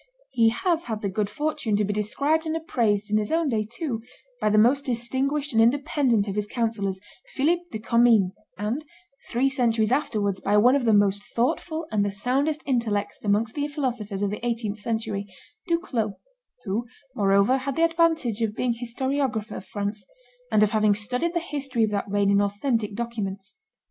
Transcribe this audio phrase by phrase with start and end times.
[0.31, 3.63] He has had the good fortune to be described and appraised, in his own day
[3.63, 4.01] too,
[4.39, 6.99] by the most distinguished and independent of his councillors,
[7.35, 8.83] Philip de Commynes, and,
[9.29, 13.67] three centuries afterwards, by one of the most thoughtful and the soundest intellects amongst the
[13.67, 15.27] philosophers of the eighteenth century,
[15.69, 16.13] Duclos,
[16.65, 20.03] who, moreover, had the advantage of being historiographer of France,
[20.51, 23.53] and of having studied the history of that reign in authentic documents.